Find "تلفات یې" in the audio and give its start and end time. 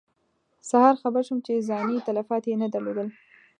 2.07-2.55